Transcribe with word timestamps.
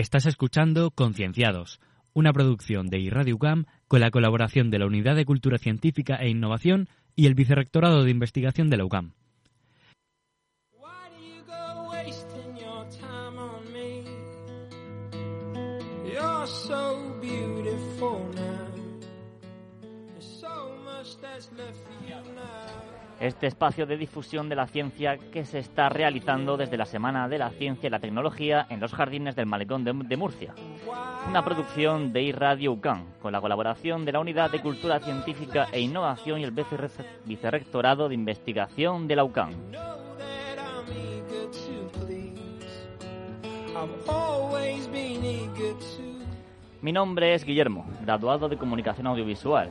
Estás 0.00 0.24
escuchando 0.24 0.92
Concienciados, 0.92 1.78
una 2.14 2.32
producción 2.32 2.86
de 2.86 2.98
iRadio 3.00 3.36
UCAM 3.36 3.66
con 3.86 4.00
la 4.00 4.10
colaboración 4.10 4.70
de 4.70 4.78
la 4.78 4.86
Unidad 4.86 5.14
de 5.14 5.26
Cultura 5.26 5.58
Científica 5.58 6.16
e 6.16 6.30
Innovación 6.30 6.88
y 7.16 7.26
el 7.26 7.34
Vicerrectorado 7.34 8.02
de 8.02 8.10
Investigación 8.10 8.70
de 8.70 8.78
la 8.78 8.86
UCAM. 8.86 9.12
Este 23.20 23.46
espacio 23.46 23.86
de 23.86 23.98
difusión 23.98 24.48
de 24.48 24.56
la 24.56 24.66
ciencia 24.66 25.18
que 25.18 25.44
se 25.44 25.58
está 25.58 25.90
realizando 25.90 26.56
desde 26.56 26.78
la 26.78 26.86
Semana 26.86 27.28
de 27.28 27.38
la 27.38 27.50
Ciencia 27.50 27.86
y 27.86 27.90
la 27.90 28.00
Tecnología 28.00 28.66
en 28.70 28.80
los 28.80 28.94
jardines 28.94 29.36
del 29.36 29.44
Malecón 29.44 29.84
de, 29.84 30.16
Murcia. 30.16 30.54
Una 31.28 31.44
producción 31.44 32.14
de 32.14 32.22
iRadio 32.22 32.72
UCAN, 32.72 33.04
con 33.20 33.32
la 33.32 33.40
colaboración 33.42 34.06
de 34.06 34.12
la 34.12 34.20
Unidad 34.20 34.50
de 34.50 34.62
Cultura 34.62 34.98
Científica 35.00 35.68
e 35.70 35.80
Innovación 35.80 36.40
y 36.40 36.44
el 36.44 36.52
Vicerrectorado 37.26 38.08
de 38.08 38.14
Investigación 38.14 39.06
de 39.06 39.16
la 39.16 39.24
UCAN. 39.24 39.50
Mi 46.80 46.92
nombre 46.92 47.34
es 47.34 47.44
Guillermo, 47.44 47.84
graduado 48.02 48.48
de 48.48 48.56
Comunicación 48.56 49.06
Audiovisual 49.06 49.70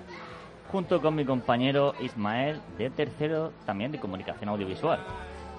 junto 0.72 1.02
con 1.02 1.16
mi 1.16 1.26
compañero 1.26 1.94
Ismael 2.00 2.62
de 2.78 2.90
tercero 2.90 3.52
también 3.66 3.92
de 3.92 4.00
comunicación 4.00 4.50
audiovisual. 4.50 5.00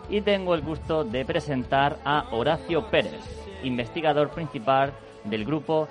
Y 0.08 0.20
tengo 0.22 0.54
el 0.54 0.62
gusto 0.62 1.04
de 1.04 1.24
presentar 1.24 1.98
a 2.04 2.26
Horacio 2.32 2.86
Pérez, 2.86 3.20
investigador 3.62 4.30
principal 4.30 4.92
del 5.24 5.44
grupo 5.44 5.88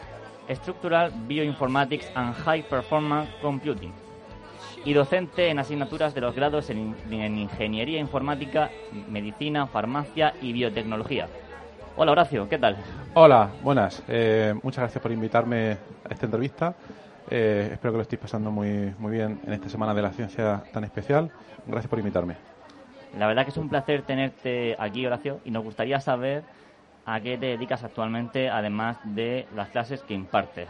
Structural 0.50 1.12
Bioinformatics 1.28 2.12
and 2.16 2.36
High 2.36 2.64
Performance 2.64 3.30
Computing 3.42 3.94
y 4.86 4.94
docente 4.94 5.50
en 5.50 5.60
asignaturas 5.60 6.14
de 6.14 6.22
los 6.22 6.36
grados 6.36 6.70
en, 6.70 6.96
Ingeniería 7.12 8.00
Informática, 8.00 8.70
Medicina, 9.10 9.68
Farmacia 9.68 10.34
y 10.42 10.54
Biotecnología. 10.54 11.28
Hola 11.98 12.14
Horacio, 12.14 12.48
¿qué 12.48 12.58
tal? 12.58 12.78
Hola, 13.14 13.50
buenas. 13.62 14.02
Eh, 14.08 14.54
muchas 14.64 14.84
gracias 14.84 15.02
por 15.02 15.12
invitarme 15.12 15.72
a 16.10 16.14
esta 16.14 16.26
entrevista. 16.26 16.76
Eh, 17.32 17.70
espero 17.74 17.94
que 17.94 17.98
lo 17.98 18.02
estéis 18.02 18.22
pasando 18.22 18.50
muy, 18.50 18.94
muy 18.98 19.12
bien 19.12 19.40
en 19.46 19.54
esta 19.54 19.70
semana 19.70 19.94
de 19.94 20.02
la 20.02 20.12
ciencia 20.12 20.64
tan 20.74 20.84
especial. 20.84 21.30
Gracias 21.68 21.90
por 21.90 22.00
invitarme. 22.00 22.36
La 23.18 23.28
verdad 23.28 23.44
que 23.44 23.52
es 23.52 23.58
un 23.58 23.70
placer 23.70 24.02
tenerte 24.04 24.76
aquí, 24.80 25.06
Horacio, 25.06 25.40
y 25.46 25.52
nos 25.52 25.64
gustaría 25.64 26.00
saber 26.00 26.44
a 27.06 27.20
qué 27.22 27.38
te 27.38 27.48
dedicas 27.48 27.84
actualmente, 27.84 28.50
además 28.50 28.98
de 29.04 29.48
las 29.56 29.70
clases 29.70 30.02
que 30.02 30.14
impartes. 30.14 30.68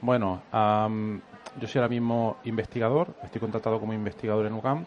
Bueno, 0.00 0.42
yo 0.52 1.68
soy 1.68 1.78
ahora 1.80 1.88
mismo 1.88 2.36
investigador, 2.44 3.14
estoy 3.22 3.40
contratado 3.40 3.78
como 3.80 3.92
investigador 3.92 4.46
en 4.46 4.54
UCAM 4.54 4.86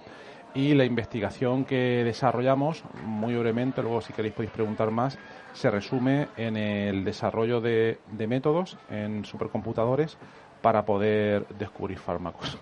y 0.54 0.74
la 0.74 0.84
investigación 0.84 1.64
que 1.64 2.04
desarrollamos, 2.04 2.84
muy 3.06 3.36
brevemente, 3.36 3.82
luego 3.82 4.02
si 4.02 4.14
queréis 4.14 4.34
podéis 4.34 4.52
preguntar 4.52 4.92
más, 4.92 5.18
se 5.54 5.72
resume 5.72 6.28
en 6.38 6.58
el 6.58 7.06
desarrollo 7.06 7.62
de 7.62 7.98
métodos 8.28 8.78
en 8.90 9.24
supercomputadores 9.26 10.18
para 10.62 10.86
poder 10.86 11.48
descubrir 11.58 11.98
fármacos. 12.00 12.58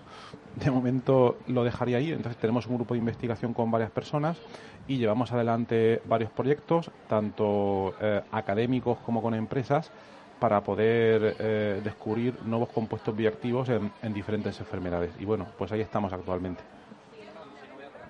De 0.56 0.70
momento 0.70 1.38
lo 1.46 1.62
dejaría 1.62 1.98
ahí, 1.98 2.10
entonces 2.10 2.36
tenemos 2.40 2.66
un 2.66 2.76
grupo 2.76 2.94
de 2.94 2.98
investigación 2.98 3.54
con 3.54 3.70
varias 3.70 3.90
personas 3.90 4.36
y 4.88 4.96
llevamos 4.96 5.30
adelante 5.32 6.02
varios 6.06 6.30
proyectos, 6.30 6.90
tanto 7.08 7.94
eh, 8.00 8.22
académicos 8.32 8.98
como 9.04 9.22
con 9.22 9.34
empresas, 9.34 9.90
para 10.40 10.60
poder 10.62 11.36
eh, 11.38 11.80
descubrir 11.84 12.42
nuevos 12.44 12.70
compuestos 12.70 13.14
bioactivos 13.14 13.68
en, 13.68 14.14
diferentes 14.14 14.58
enfermedades. 14.58 15.12
Y 15.20 15.24
bueno, 15.24 15.46
pues 15.58 15.70
ahí 15.72 15.80
estamos 15.80 16.12
actualmente. 16.12 16.62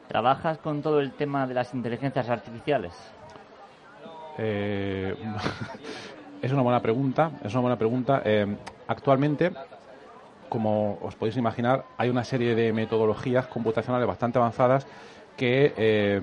¿Trabajas 0.06 0.58
con 0.58 0.80
todo 0.80 1.00
el 1.00 1.12
tema 1.12 1.46
de 1.46 1.54
las 1.54 1.74
inteligencias 1.74 2.28
artificiales? 2.30 2.92
Eh, 4.38 5.14
es 6.42 6.52
una 6.52 6.62
buena 6.62 6.80
pregunta. 6.80 7.32
Es 7.42 7.52
una 7.52 7.62
buena 7.62 7.76
pregunta. 7.76 8.22
actualmente 8.86 9.52
como 10.48 10.98
os 11.02 11.14
podéis 11.14 11.36
imaginar, 11.36 11.84
hay 11.96 12.08
una 12.08 12.24
serie 12.24 12.54
de 12.54 12.72
metodologías 12.72 13.46
computacionales 13.46 14.06
bastante 14.06 14.38
avanzadas 14.38 14.86
que, 15.36 15.72
eh, 15.76 16.20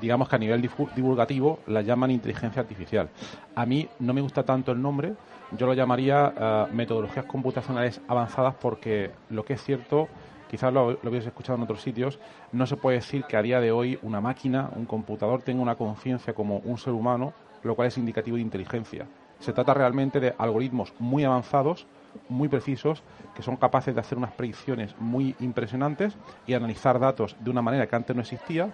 digamos 0.00 0.28
que 0.28 0.36
a 0.36 0.38
nivel 0.38 0.60
divulgativo, 0.94 1.60
las 1.66 1.86
llaman 1.86 2.10
inteligencia 2.10 2.60
artificial. 2.60 3.08
A 3.54 3.64
mí 3.64 3.88
no 3.98 4.12
me 4.12 4.20
gusta 4.20 4.42
tanto 4.44 4.72
el 4.72 4.82
nombre, 4.82 5.14
yo 5.52 5.66
lo 5.66 5.72
llamaría 5.72 6.32
eh, 6.38 6.66
metodologías 6.72 7.24
computacionales 7.24 8.00
avanzadas 8.06 8.54
porque 8.60 9.10
lo 9.30 9.44
que 9.44 9.54
es 9.54 9.62
cierto, 9.62 10.08
quizás 10.50 10.72
lo, 10.72 10.92
lo 10.92 10.98
habéis 11.04 11.26
escuchado 11.26 11.56
en 11.56 11.62
otros 11.62 11.80
sitios, 11.80 12.18
no 12.52 12.66
se 12.66 12.76
puede 12.76 12.98
decir 12.98 13.24
que 13.24 13.38
a 13.38 13.42
día 13.42 13.60
de 13.60 13.72
hoy 13.72 13.98
una 14.02 14.20
máquina, 14.20 14.70
un 14.76 14.84
computador, 14.84 15.42
tenga 15.42 15.62
una 15.62 15.76
conciencia 15.76 16.34
como 16.34 16.58
un 16.58 16.76
ser 16.76 16.92
humano, 16.92 17.32
lo 17.62 17.74
cual 17.74 17.88
es 17.88 17.96
indicativo 17.96 18.36
de 18.36 18.42
inteligencia. 18.42 19.06
Se 19.40 19.52
trata 19.52 19.72
realmente 19.72 20.20
de 20.20 20.34
algoritmos 20.36 20.92
muy 20.98 21.24
avanzados 21.24 21.86
muy 22.28 22.48
precisos 22.48 23.02
que 23.34 23.42
son 23.42 23.56
capaces 23.56 23.94
de 23.94 24.00
hacer 24.00 24.18
unas 24.18 24.32
predicciones 24.32 24.94
muy 24.98 25.34
impresionantes 25.40 26.16
y 26.46 26.54
analizar 26.54 26.98
datos 26.98 27.36
de 27.40 27.50
una 27.50 27.62
manera 27.62 27.86
que 27.86 27.96
antes 27.96 28.14
no 28.14 28.22
existía. 28.22 28.68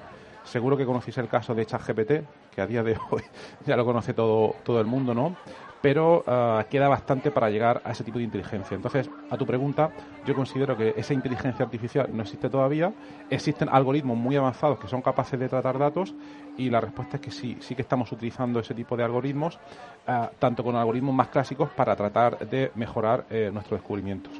Seguro 0.45 0.77
que 0.77 0.85
conocéis 0.85 1.19
el 1.19 1.29
caso 1.29 1.55
de 1.55 1.65
ChatGPT, 1.65 2.13
que 2.55 2.61
a 2.61 2.67
día 2.67 2.83
de 2.83 2.97
hoy 3.11 3.23
ya 3.67 3.77
lo 3.77 3.85
conoce 3.85 4.15
todo, 4.15 4.57
todo 4.63 4.81
el 4.81 4.87
mundo, 4.87 5.15
¿no? 5.15 5.37
Pero 5.85 6.25
ah, 6.27 6.65
queda 6.71 6.89
bastante 6.89 7.31
para 7.31 7.51
llegar 7.51 7.83
a 7.85 7.91
ese 7.91 8.05
tipo 8.05 8.17
de 8.17 8.25
inteligencia. 8.25 8.75
Entonces, 8.75 9.11
a 9.29 9.37
tu 9.37 9.45
pregunta, 9.45 9.91
yo 10.25 10.35
considero 10.35 10.79
que 10.79 10.95
esa 10.97 11.13
inteligencia 11.13 11.63
artificial 11.63 12.09
no 12.11 12.23
existe 12.23 12.49
todavía. 12.49 12.91
Existen 13.29 13.69
algoritmos 13.71 14.17
muy 14.17 14.35
avanzados 14.35 14.79
que 14.79 14.89
son 14.89 15.03
capaces 15.03 15.39
de 15.39 15.47
tratar 15.47 15.79
datos 15.79 16.15
y 16.57 16.71
la 16.71 16.81
respuesta 16.81 17.19
es 17.19 17.21
que 17.21 17.31
sí, 17.31 17.59
sí 17.61 17.75
que 17.75 17.83
estamos 17.83 18.11
utilizando 18.11 18.61
ese 18.61 18.73
tipo 18.73 18.97
de 18.97 19.05
algoritmos, 19.05 19.59
ah, 20.07 20.31
tanto 20.39 20.65
con 20.65 20.75
algoritmos 20.75 21.15
más 21.15 21.29
clásicos 21.29 21.69
para 21.69 21.95
tratar 21.95 22.39
de 22.39 22.73
mejorar 22.77 23.27
eh, 23.29 23.51
nuestros 23.53 23.79
descubrimientos. 23.79 24.33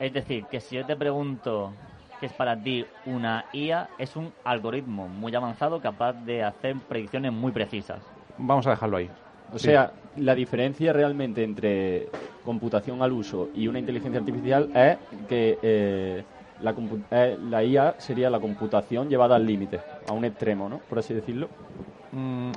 Es 0.00 0.12
decir, 0.12 0.46
que 0.46 0.60
si 0.60 0.74
yo 0.74 0.84
te 0.84 0.96
pregunto 0.96 1.72
qué 2.18 2.26
es 2.26 2.32
para 2.32 2.60
ti 2.60 2.84
una 3.06 3.44
IA, 3.52 3.90
es 3.96 4.16
un 4.16 4.32
algoritmo 4.42 5.06
muy 5.06 5.32
avanzado 5.36 5.80
capaz 5.80 6.14
de 6.26 6.42
hacer 6.42 6.74
predicciones 6.88 7.32
muy 7.32 7.52
precisas. 7.52 8.00
Vamos 8.38 8.66
a 8.66 8.70
dejarlo 8.70 8.96
ahí. 8.96 9.08
O 9.54 9.58
sea, 9.58 9.92
la 10.16 10.34
diferencia 10.34 10.92
realmente 10.92 11.42
entre 11.42 12.08
computación 12.44 13.02
al 13.02 13.12
uso 13.12 13.48
y 13.54 13.68
una 13.68 13.78
inteligencia 13.78 14.20
artificial 14.20 14.70
es 14.74 14.98
que 15.28 15.58
eh, 15.62 16.24
la, 16.60 16.74
eh, 17.10 17.38
la, 17.40 17.64
IA 17.64 17.96
sería 17.98 18.30
la 18.30 18.40
computación 18.40 19.08
llevada 19.08 19.36
al 19.36 19.46
límite, 19.46 19.80
a 20.08 20.12
un 20.12 20.24
extremo, 20.24 20.68
¿no? 20.68 20.78
Por 20.78 20.98
así 20.98 21.14
decirlo. 21.14 21.48
Mm. 22.10 22.50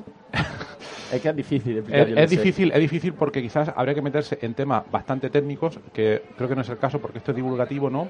es 1.13 1.21
que 1.21 1.29
es 1.29 1.35
difícil 1.35 1.77
explicar. 1.77 2.09
Es, 2.09 2.17
es 2.17 2.29
difícil, 2.29 2.71
es 2.71 2.79
difícil 2.79 3.13
porque 3.13 3.41
quizás 3.41 3.71
habría 3.75 3.95
que 3.95 4.01
meterse 4.01 4.37
en 4.41 4.53
temas 4.53 4.83
bastante 4.91 5.29
técnicos, 5.29 5.79
que 5.93 6.23
creo 6.35 6.49
que 6.49 6.55
no 6.55 6.61
es 6.61 6.69
el 6.69 6.77
caso 6.77 6.99
porque 6.99 7.19
esto 7.19 7.31
es 7.31 7.35
divulgativo, 7.35 7.89
¿no? 7.89 8.09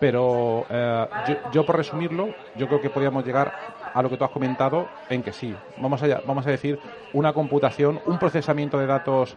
Pero 0.00 0.66
eh, 0.70 1.06
yo, 1.52 1.64
por 1.66 1.76
resumirlo, 1.76 2.30
yo 2.56 2.66
creo 2.66 2.80
que 2.80 2.90
podríamos 2.90 3.24
llegar 3.24 3.52
a 3.92 4.02
lo 4.02 4.08
que 4.08 4.16
tú 4.16 4.24
has 4.24 4.30
comentado 4.30 4.88
en 5.08 5.22
que 5.22 5.32
sí. 5.32 5.54
Vamos 5.76 6.02
a, 6.02 6.22
vamos 6.26 6.46
a 6.46 6.50
decir 6.50 6.78
una 7.12 7.32
computación, 7.32 8.00
un 8.06 8.18
procesamiento 8.18 8.78
de 8.78 8.86
datos 8.86 9.36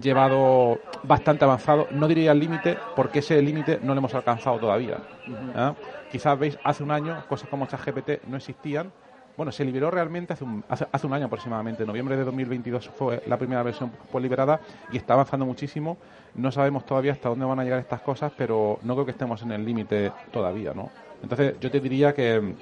llevado 0.00 0.78
bastante 1.02 1.44
avanzado. 1.44 1.88
No 1.90 2.08
diría 2.08 2.32
el 2.32 2.38
límite, 2.38 2.78
porque 2.94 3.18
ese 3.18 3.40
límite 3.42 3.80
no 3.82 3.94
lo 3.94 3.98
hemos 3.98 4.14
alcanzado 4.14 4.58
todavía. 4.58 4.98
¿eh? 5.28 5.72
Quizás 6.10 6.38
veis, 6.38 6.58
hace 6.64 6.82
un 6.82 6.90
año 6.90 7.24
cosas 7.28 7.48
como 7.48 7.66
ChatGPT 7.66 8.24
no 8.26 8.36
existían 8.36 8.92
bueno, 9.36 9.50
se 9.50 9.64
liberó 9.64 9.90
realmente 9.90 10.32
hace 10.32 10.44
un, 10.44 10.64
hace, 10.68 11.06
un 11.06 11.12
año 11.12 11.26
aproximadamente. 11.26 11.82
En 11.82 11.88
noviembre 11.88 12.16
de 12.16 12.24
2022 12.24 12.88
fue 12.88 13.22
la 13.26 13.36
primera 13.36 13.62
versión 13.62 13.90
pues, 14.10 14.22
liberada 14.22 14.60
y 14.92 14.96
está 14.96 15.14
avanzando 15.14 15.44
muchísimo. 15.44 15.96
No 16.34 16.52
sabemos 16.52 16.86
todavía 16.86 17.12
hasta 17.12 17.28
dónde 17.28 17.44
van 17.44 17.58
a 17.58 17.64
llegar 17.64 17.80
estas 17.80 18.00
cosas, 18.00 18.32
pero 18.36 18.78
no 18.82 18.94
creo 18.94 19.04
que 19.04 19.10
estemos 19.12 19.42
en 19.42 19.52
el 19.52 19.64
límite 19.64 20.12
todavía, 20.32 20.72
¿no? 20.72 20.90
Entonces, 21.22 21.58
yo 21.60 21.70
te 21.70 21.80
diría 21.80 22.14
que 22.14 22.54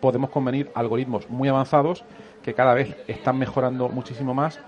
podemos 0.00 0.30
convenir 0.30 0.70
algoritmos 0.74 1.30
muy 1.30 1.48
avanzados 1.48 2.04
que 2.42 2.54
cada 2.54 2.74
vez 2.74 2.96
están 3.06 3.38
mejorando 3.38 3.88
muchísimo 3.88 4.34
más. 4.34 4.60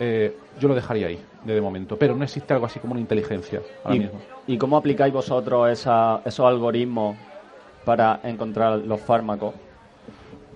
Eh, 0.00 0.36
yo 0.58 0.68
lo 0.68 0.74
dejaría 0.74 1.08
ahí, 1.08 1.20
de 1.44 1.60
momento. 1.60 1.96
Pero 1.96 2.16
no 2.16 2.24
existe 2.24 2.54
algo 2.54 2.66
así 2.66 2.80
como 2.80 2.92
una 2.92 3.00
inteligencia 3.00 3.60
ahora 3.84 3.96
¿Y, 3.96 3.98
mismo. 4.00 4.20
¿Y 4.46 4.58
cómo 4.58 4.76
aplicáis 4.76 5.12
vosotros 5.12 5.70
esos 5.70 6.40
algoritmos 6.40 7.16
para 7.84 8.20
encontrar 8.24 8.78
los 8.78 9.00
fármacos? 9.00 9.54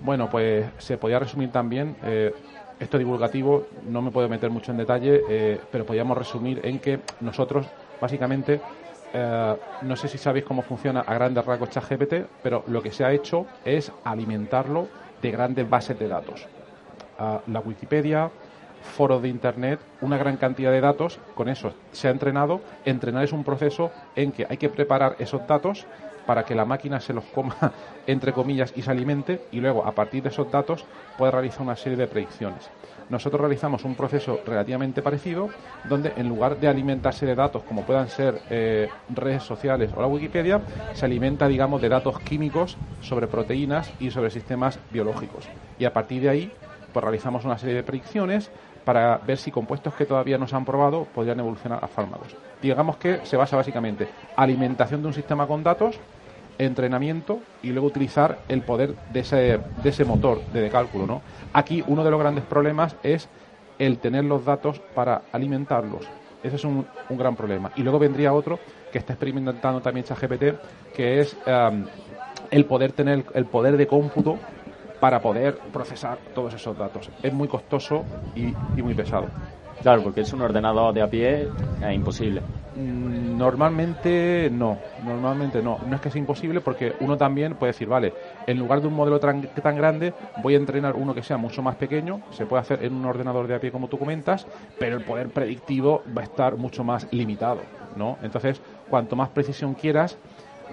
Bueno, 0.05 0.29
pues 0.29 0.67
se 0.79 0.99
podía 0.99 1.21
resumir 1.21 1.53
también, 1.53 1.95
eh, 2.03 2.35
esto 2.81 2.99
divulgativo, 2.99 3.69
no 3.89 4.03
me 4.03 4.11
puedo 4.11 4.29
meter 4.29 4.51
mucho 4.51 4.73
en 4.73 4.79
detalle, 4.79 5.23
eh, 5.29 5.61
pero 5.71 5.87
podríamos 5.87 6.19
resumir 6.19 6.61
en 6.65 6.81
que 6.81 6.99
nosotros, 7.21 7.67
básicamente, 8.01 8.61
eh, 9.15 9.57
no 9.83 9.95
sé 9.95 10.09
si 10.09 10.19
sabéis 10.19 10.45
cómo 10.45 10.63
funciona 10.63 11.03
a 11.03 11.15
grandes 11.15 11.45
rasgos 11.45 11.71
ChatGPT, 11.71 12.15
pero 12.43 12.65
lo 12.67 12.83
que 12.83 12.91
se 12.91 13.05
ha 13.05 13.13
hecho 13.13 13.47
es 13.65 13.93
alimentarlo 14.03 14.89
de 15.21 15.31
grandes 15.31 15.71
bases 15.71 15.97
de 15.99 16.09
datos. 16.09 16.49
la 17.47 17.61
Wikipedia, 17.61 18.33
foros 18.81 19.23
de 19.23 19.29
Internet, 19.29 19.79
una 20.01 20.19
gran 20.19 20.37
cantidad 20.37 20.73
de 20.73 20.81
datos, 20.81 21.21
con 21.37 21.49
eso 21.49 21.73
se 21.93 22.09
ha 22.09 22.11
entrenado. 22.11 22.61
Entrenar 22.85 23.23
es 23.23 23.33
un 23.33 23.45
proceso 23.45 23.93
en 24.17 24.33
que 24.33 24.45
hay 24.51 24.57
que 24.57 24.69
preparar 24.69 25.15
esos 25.21 25.47
datos 25.47 25.87
para 26.27 26.45
que 26.45 26.55
la 26.55 26.65
máquina 26.65 27.01
se 27.01 27.13
los 27.13 27.25
coma, 27.25 27.57
entre 28.07 28.33
comillas, 28.33 28.73
y 28.77 28.83
se 28.83 28.91
alimente, 28.91 29.41
y 29.53 29.61
luego, 29.61 29.85
a 29.85 29.93
partir 29.93 30.23
de 30.23 30.29
esos 30.29 30.51
datos, 30.51 30.85
puede 31.17 31.33
realizar 31.33 31.63
una 31.63 31.77
serie 31.77 31.99
de 31.99 32.07
predicciones. 32.07 32.71
Nosotros 33.09 33.41
realizamos 33.41 33.85
un 33.85 33.95
proceso 33.95 34.41
relativamente 34.47 35.03
parecido, 35.03 35.51
donde 35.85 36.13
en 36.17 36.29
lugar 36.29 36.59
de 36.59 36.69
alimentarse 36.69 37.27
de 37.27 37.35
datos 37.35 37.63
como 37.65 37.83
puedan 37.83 38.09
ser 38.09 38.41
eh, 38.49 38.89
redes 39.11 39.43
sociales 39.43 39.91
o 39.95 40.01
la 40.01 40.07
Wikipedia, 40.07 40.63
se 40.95 41.05
alimenta, 41.05 41.49
digamos, 41.49 41.83
de 41.83 41.89
datos 41.89 42.19
químicos 42.21 42.79
sobre 43.01 43.27
proteínas 43.27 43.93
y 43.99 44.11
sobre 44.11 44.31
sistemas 44.31 44.79
biológicos. 44.91 45.49
Y 45.79 45.85
a 45.85 45.93
partir 45.93 46.23
de 46.23 46.31
ahí, 46.31 46.53
pues 46.93 47.03
realizamos 47.03 47.45
una 47.45 47.59
serie 47.59 47.77
de 47.77 47.83
predicciones 47.83 48.51
para 48.85 49.19
ver 49.19 49.39
si 49.39 49.51
compuestos 49.51 49.95
que 49.95 50.07
todavía 50.07 50.39
no 50.39 50.47
se 50.47 50.57
han 50.57 50.65
probado 50.65 51.05
podrían 51.05 51.41
evolucionar 51.41 51.83
a 51.83 51.89
fármacos. 51.89 52.37
Digamos 52.61 52.97
que 52.97 53.25
se 53.25 53.37
basa 53.37 53.57
básicamente 53.57 54.09
alimentación 54.37 55.03
de 55.03 55.09
un 55.09 55.15
sistema 55.15 55.47
con 55.47 55.63
datos, 55.63 55.99
entrenamiento 56.59 57.41
y 57.63 57.71
luego 57.71 57.87
utilizar 57.87 58.39
el 58.49 58.63
poder 58.63 58.95
de 59.13 59.21
ese, 59.21 59.37
de 59.83 59.89
ese 59.89 60.05
motor 60.05 60.45
de 60.53 60.69
cálculo. 60.71 61.07
¿no? 61.07 61.23
Aquí 61.53 61.83
uno 61.87 62.05
de 62.05 62.11
los 62.11 62.21
grandes 62.21 62.45
problemas 62.45 62.97
es 63.03 63.29
el 63.79 63.99
tener 63.99 64.25
los 64.25 64.45
datos 64.45 64.81
para 64.95 65.23
alimentarlos. 65.33 66.07
Ese 66.43 66.57
es 66.57 66.65
un, 66.65 66.87
un 67.09 67.19
gran 67.19 67.37
problema. 67.37 67.71
Y 67.77 67.83
luego 67.83 67.99
vendría 67.99 68.33
otro 68.33 68.59
que 68.91 68.99
está 68.99 69.15
experimentando 69.15 69.81
también 69.81 70.05
ChatGPT, 70.05 70.95
que 70.95 71.21
es 71.21 71.37
um, 71.47 71.85
el 72.51 72.65
poder 72.67 72.93
tener 72.93 73.25
el 73.35 73.47
poder 73.47 73.77
de 73.77 73.87
cómputo 73.87 74.39
para 75.03 75.21
poder 75.21 75.59
procesar 75.73 76.17
todos 76.33 76.55
esos 76.55 76.79
datos. 76.79 77.11
Es 77.25 77.33
muy 77.33 77.49
costoso 77.49 78.05
y, 78.37 78.55
y 78.77 78.83
muy 78.83 78.95
pesado. 78.95 79.27
Claro, 79.83 80.01
porque 80.01 80.21
es 80.21 80.33
un 80.33 80.43
ordenador 80.43 80.95
de 80.95 81.03
a 81.03 81.11
pie, 81.11 81.49
es 81.81 81.93
imposible. 81.93 82.41
Mm, 82.77 83.37
Normalmente 83.37 84.49
no, 84.53 84.79
normalmente 85.05 85.61
no. 85.61 85.81
No 85.89 85.97
es 85.97 86.01
que 86.01 86.09
sea 86.13 86.21
imposible 86.21 86.61
porque 86.61 86.93
uno 87.01 87.17
también 87.17 87.55
puede 87.55 87.73
decir, 87.73 87.89
vale, 87.89 88.13
en 88.47 88.61
lugar 88.61 88.81
de 88.81 88.87
un 88.87 88.95
modelo 88.95 89.19
tan, 89.19 89.43
tan 89.61 89.75
grande, 89.75 90.15
voy 90.37 90.55
a 90.55 90.59
entrenar 90.59 90.95
uno 90.95 91.17
que 91.17 91.25
sea 91.25 91.37
mucho 91.37 91.63
más 91.63 91.75
pequeño, 91.75 92.21
se 92.31 92.47
puede 92.47 92.61
hacer 92.61 92.85
en 92.85 92.95
un 92.95 93.05
ordenador 93.05 93.49
de 93.49 93.57
a 93.57 93.59
pie 93.61 93.73
como 93.73 93.89
tú 93.89 93.99
comentas, 93.99 94.47
pero 94.79 94.97
el 94.97 95.03
poder 95.03 95.31
predictivo 95.31 96.05
va 96.17 96.21
a 96.23 96.27
estar 96.27 96.57
mucho 96.59 96.85
más 96.85 97.09
limitado, 97.11 97.63
¿no? 97.97 98.19
Entonces, 98.23 98.63
cuanto 98.89 99.17
más 99.17 99.31
precisión 99.31 99.75
quieras, 99.75 100.17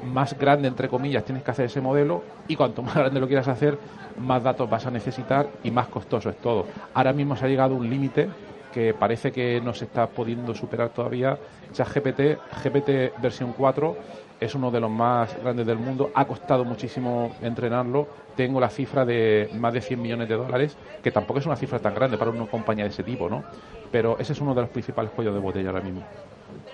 más 0.04 0.38
grande, 0.38 0.68
entre 0.68 0.90
comillas, 0.90 1.24
tienes 1.24 1.44
que 1.44 1.52
hacer 1.52 1.66
ese 1.66 1.82
modelo 1.82 2.24
y 2.48 2.56
cuanto 2.56 2.82
más 2.84 2.96
grande 2.96 3.20
lo 3.20 3.28
quieras 3.28 3.48
hacer, 3.48 3.78
más 4.18 4.44
datos 4.44 4.70
vas 4.70 4.86
a 4.86 4.92
necesitar 4.92 5.48
y 5.64 5.72
más 5.72 5.88
costoso 5.88 6.30
es 6.30 6.38
todo. 6.38 6.66
Ahora 6.94 7.14
mismo 7.14 7.36
se 7.36 7.46
ha 7.46 7.48
llegado 7.48 7.76
a 7.76 7.78
un 7.78 7.90
límite 7.90 8.30
que 8.74 8.94
parece 8.94 9.32
que 9.32 9.62
no 9.62 9.74
se 9.74 9.86
está 9.86 10.08
pudiendo 10.08 10.54
superar 10.54 10.90
todavía. 10.90 11.38
ChatGPT, 11.74 12.38
GPT 12.64 13.20
versión 13.22 13.54
4, 13.54 13.96
es 14.40 14.56
uno 14.56 14.72
de 14.72 14.80
los 14.80 14.90
más 14.90 15.36
grandes 15.42 15.66
del 15.66 15.78
mundo. 15.78 16.12
Ha 16.14 16.26
costado 16.26 16.64
muchísimo 16.64 17.36
entrenarlo. 17.42 18.08
Tengo 18.36 18.60
la 18.60 18.70
cifra 18.70 19.06
de 19.06 19.50
más 19.58 19.74
de 19.74 19.82
100 19.82 20.02
millones 20.02 20.30
de 20.30 20.36
dólares, 20.36 20.78
que 21.04 21.12
tampoco 21.12 21.40
es 21.40 21.46
una 21.46 21.56
cifra 21.56 21.80
tan 21.80 21.94
grande 21.94 22.18
para 22.18 22.32
una 22.32 22.46
compañía 22.46 22.86
de 22.86 22.92
ese 22.92 23.04
tipo, 23.04 23.30
¿no? 23.30 23.44
Pero 23.92 24.18
ese 24.20 24.34
es 24.34 24.42
uno 24.42 24.54
de 24.54 24.62
los 24.62 24.70
principales 24.70 25.12
cuellos 25.12 25.34
de 25.34 25.40
botella 25.40 25.70
ahora 25.70 25.82
mismo. 25.82 26.04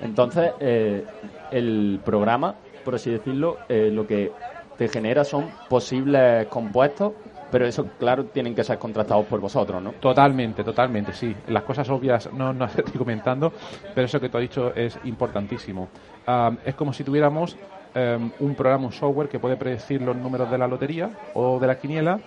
Entonces, 0.02 0.52
eh, 0.60 1.06
el 1.52 2.00
programa, 2.04 2.56
por 2.86 2.96
así 2.96 3.12
decirlo, 3.12 3.66
eh, 3.68 3.90
lo 3.92 4.08
que 4.08 4.32
te 4.78 4.88
genera 4.88 5.26
son 5.26 5.52
posibles 5.68 6.48
compuestos, 6.48 7.14
pero 7.50 7.66
eso, 7.66 7.90
claro, 7.98 8.26
tienen 8.28 8.56
que 8.56 8.64
ser 8.64 8.78
contratados 8.80 9.26
por 9.28 9.40
vosotros, 9.42 9.82
¿no? 9.82 9.94
Totalmente, 9.94 10.64
totalmente, 10.64 11.14
sí. 11.14 11.36
Las 11.48 11.64
cosas 11.64 11.90
obvias 11.90 12.32
no, 12.34 12.54
no 12.54 12.66
estoy 12.78 12.94
comentando, 12.98 13.54
pero 13.94 14.06
eso 14.06 14.20
que 14.22 14.30
tú 14.30 14.38
has 14.38 14.42
dicho 14.44 14.74
es 14.76 15.00
importantísimo. 15.04 15.90
Ah, 16.28 16.52
es 16.64 16.76
como 16.76 16.94
si 16.94 17.04
tuviéramos 17.04 17.58
em, 17.94 18.32
un 18.40 18.56
programa, 18.56 18.86
un 18.86 18.92
software 18.92 19.30
que 19.30 19.40
puede 19.40 19.58
predecir 19.58 20.02
los 20.02 20.16
números 20.16 20.50
de 20.50 20.58
la 20.58 20.68
lotería 20.68 21.12
o 21.34 21.60
de 21.60 21.68
la 21.68 21.78
quiniela, 21.78 22.22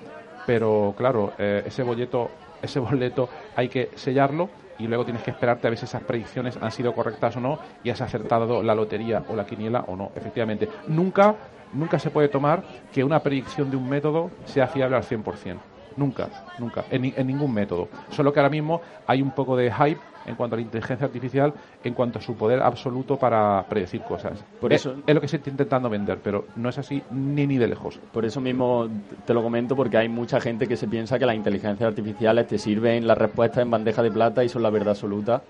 pero 0.44 0.94
claro, 0.96 1.34
eh, 1.38 1.62
ese 1.66 1.82
boleto, 1.82 2.30
ese 2.62 2.80
boleto 2.80 3.28
hay 3.54 3.68
que 3.68 3.90
sellarlo 3.96 4.50
y 4.78 4.86
luego 4.86 5.04
tienes 5.04 5.22
que 5.22 5.30
esperarte 5.30 5.66
a 5.66 5.70
ver 5.70 5.78
si 5.78 5.84
esas 5.84 6.02
predicciones 6.02 6.58
han 6.60 6.70
sido 6.70 6.92
correctas 6.94 7.36
o 7.36 7.40
no 7.40 7.58
y 7.82 7.90
has 7.90 8.00
acertado 8.00 8.62
la 8.62 8.74
lotería 8.74 9.22
o 9.28 9.36
la 9.36 9.44
quiniela 9.44 9.84
o 9.88 9.96
no. 9.96 10.12
Efectivamente, 10.14 10.68
nunca, 10.86 11.34
nunca 11.72 11.98
se 11.98 12.10
puede 12.10 12.28
tomar 12.28 12.62
que 12.92 13.04
una 13.04 13.20
predicción 13.20 13.70
de 13.70 13.76
un 13.76 13.88
método 13.88 14.30
sea 14.44 14.66
fiable 14.68 14.96
al 14.96 15.02
100%. 15.02 15.56
Nunca, 15.98 16.28
nunca, 16.58 16.84
en, 16.90 17.04
en 17.16 17.26
ningún 17.26 17.52
método. 17.52 17.88
Solo 18.10 18.32
que 18.32 18.38
ahora 18.40 18.50
mismo 18.50 18.80
hay 19.06 19.20
un 19.20 19.32
poco 19.32 19.56
de 19.56 19.72
hype 19.72 20.00
en 20.26 20.36
cuanto 20.36 20.54
a 20.54 20.58
la 20.58 20.62
inteligencia 20.62 21.06
artificial, 21.06 21.54
en 21.82 21.94
cuanto 21.94 22.18
a 22.18 22.22
su 22.22 22.36
poder 22.36 22.60
absoluto 22.60 23.16
para 23.16 23.64
predecir 23.68 24.02
cosas. 24.02 24.44
Por 24.60 24.72
Es- 24.72 24.82
eso- 24.86 24.94
es 25.06 25.14
lo 25.14 25.20
que 25.20 25.26
se 25.28 25.36
está 25.38 25.48
intentando 25.50 25.88
vender, 25.88 26.18
pero 26.22 26.44
no 26.54 26.68
es 26.68 26.76
así 26.78 27.02
ni 27.10 27.46
ni 27.46 27.56
de 27.56 27.66
lejos. 27.66 27.98
Por 28.12 28.24
eso 28.26 28.40
mismo 28.40 28.88
te 29.24 29.32
lo 29.34 29.42
comento, 29.42 29.74
porque 29.74 29.96
hay 29.96 30.08
mucha 30.08 30.38
gente 30.40 30.68
que 30.68 30.76
se 30.76 30.86
piensa 30.86 31.18
que 31.18 31.26
las 31.26 31.34
inteligencias 31.34 31.88
artificiales 31.88 32.46
te 32.46 32.58
sirven 32.58 33.06
las 33.06 33.16
respuestas 33.18 33.62
en 33.62 33.70
bandeja 33.70 34.02
de 34.02 34.10
plata 34.10 34.44
y 34.44 34.48
son 34.48 34.62
la 34.62 34.70
verdad 34.70 34.90
absoluta. 34.90 35.42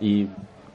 Y 0.00 0.26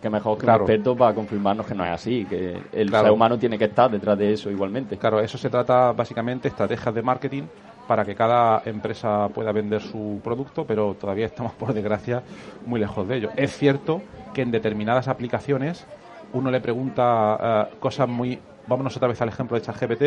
que 0.02 0.10
mejor 0.10 0.38
que 0.38 0.46
Claro. 0.46 0.64
un 0.64 0.70
experto 0.72 0.96
para 0.98 1.14
confirmarnos 1.14 1.68
que 1.68 1.76
no 1.76 1.84
es 1.86 1.92
así, 1.92 2.26
que 2.26 2.64
el 2.72 2.90
Claro. 2.90 3.06
ser 3.08 3.12
humano 3.14 3.38
tiene 3.38 3.58
que 3.60 3.66
estar 3.66 3.92
detrás 3.92 4.18
de 4.18 4.34
eso 4.34 4.50
igualmente. 4.50 4.98
Claro, 4.98 5.20
eso 5.20 5.38
se 5.38 5.50
trata 5.50 5.92
básicamente 5.92 6.48
estrategias 6.48 6.96
de 6.96 7.02
marketing 7.04 7.44
para 7.92 8.06
que 8.06 8.16
cada 8.16 8.62
empresa 8.64 9.28
pueda 9.36 9.52
vender 9.52 9.82
su 9.82 10.22
producto, 10.24 10.66
pero 10.66 10.94
todavía 10.94 11.26
estamos, 11.26 11.52
por 11.52 11.74
desgracia, 11.74 12.24
muy 12.66 12.80
lejos 12.80 13.06
de 13.06 13.18
ello. 13.18 13.32
Es 13.36 13.58
cierto 13.58 14.02
que 14.34 14.44
en 14.44 14.50
determinadas 14.50 15.10
aplicaciones 15.10 15.86
uno 16.32 16.50
le 16.52 16.62
pregunta 16.62 17.68
eh, 17.70 17.76
cosas 17.82 18.08
muy... 18.08 18.40
Vámonos 18.66 18.96
otra 18.96 19.10
vez 19.10 19.22
al 19.22 19.28
ejemplo 19.28 19.58
de 19.58 19.64
ChatGPT. 19.64 20.04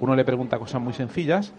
Uno 0.00 0.16
le 0.16 0.24
pregunta 0.24 0.58
cosas 0.58 0.80
muy 0.80 0.94
sencillas 0.94 1.52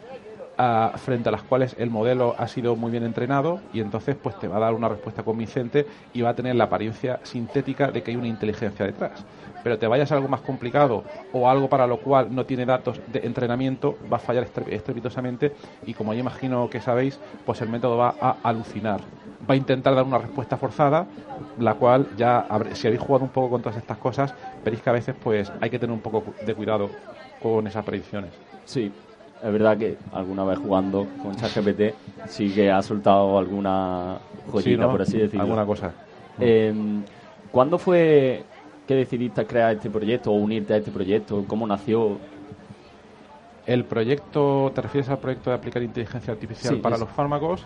frente 0.97 1.29
a 1.29 1.31
las 1.31 1.43
cuales 1.43 1.75
el 1.77 1.89
modelo 1.89 2.35
ha 2.37 2.47
sido 2.47 2.75
muy 2.75 2.91
bien 2.91 3.03
entrenado 3.03 3.63
y 3.71 3.79
entonces 3.79 4.15
pues 4.17 4.37
te 4.37 4.47
va 4.47 4.57
a 4.57 4.59
dar 4.59 4.73
una 4.73 4.89
respuesta 4.89 5.23
convincente 5.23 5.87
y 6.11 6.21
va 6.21 6.29
a 6.31 6.35
tener 6.35 6.55
la 6.55 6.65
apariencia 6.65 7.21
sintética 7.23 7.91
de 7.91 8.03
que 8.03 8.11
hay 8.11 8.17
una 8.17 8.27
inteligencia 8.27 8.85
detrás. 8.85 9.25
Pero 9.61 9.79
te 9.79 9.87
vayas 9.87 10.11
a 10.11 10.15
algo 10.15 10.27
más 10.27 10.41
complicado 10.41 11.05
o 11.31 11.49
algo 11.49 11.69
para 11.69 11.87
lo 11.87 12.01
cual 12.01 12.33
no 12.33 12.45
tiene 12.45 12.65
datos 12.65 13.01
de 13.05 13.19
entrenamiento, 13.23 13.99
va 14.11 14.17
a 14.17 14.19
fallar 14.19 14.43
estre- 14.51 14.71
estrepitosamente 14.73 15.53
y 15.85 15.93
como 15.93 16.13
yo 16.13 16.19
imagino 16.19 16.69
que 16.69 16.81
sabéis, 16.81 17.21
pues 17.43 17.61
el 17.61 17.69
método 17.69 17.97
va 17.97 18.17
a 18.19 18.31
alucinar. 18.43 19.09
Va 19.49 19.53
a 19.53 19.57
intentar 19.57 19.95
dar 19.95 20.05
una 20.05 20.17
respuesta 20.17 20.57
forzada, 20.57 21.09
la 21.55 21.75
cual 21.75 22.09
ya, 22.13 22.47
si 22.73 22.87
habéis 22.87 23.01
jugado 23.01 23.23
un 23.25 23.31
poco 23.31 23.49
con 23.51 23.61
todas 23.61 23.77
estas 23.77 23.97
cosas, 23.97 24.35
veréis 24.63 24.81
que 24.83 24.89
a 24.89 24.93
veces 24.93 25.15
pues 25.15 25.53
hay 25.59 25.69
que 25.69 25.79
tener 25.79 25.93
un 25.93 26.01
poco 26.01 26.35
de 26.39 26.55
cuidado 26.55 26.97
con 27.39 27.65
esas 27.67 27.83
predicciones. 27.83 28.41
Sí, 28.65 28.95
es 29.41 29.51
verdad 29.51 29.77
que 29.77 29.97
alguna 30.11 30.43
vez 30.43 30.59
jugando 30.59 31.07
con 31.21 31.35
ChatGPT 31.35 31.95
sí 32.27 32.51
que 32.53 32.69
ha 32.71 32.81
soltado 32.81 33.37
alguna 33.37 34.19
joyita, 34.47 34.69
Sí, 34.69 34.77
¿no? 34.77 34.91
por 34.91 35.01
así 35.01 35.17
decirlo. 35.17 35.43
Alguna 35.43 35.65
cosa. 35.65 35.93
Eh, 36.39 36.73
¿Cuándo 37.51 37.77
fue 37.77 38.45
que 38.85 38.95
decidiste 38.95 39.45
crear 39.45 39.75
este 39.75 39.89
proyecto 39.89 40.31
o 40.31 40.35
unirte 40.37 40.73
a 40.73 40.77
este 40.77 40.91
proyecto? 40.91 41.45
¿Cómo 41.47 41.65
nació? 41.67 42.19
El 43.65 43.85
proyecto, 43.85 44.71
¿te 44.73 44.81
refieres 44.81 45.09
al 45.09 45.19
proyecto 45.19 45.51
de 45.51 45.55
aplicar 45.55 45.83
inteligencia 45.83 46.33
artificial 46.33 46.75
Sí, 46.75 46.81
para 46.81 46.95
es- 46.95 47.01
los 47.01 47.09
fármacos? 47.09 47.65